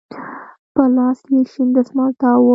[0.73, 2.47] په لاس يې شين دسمال تاو و.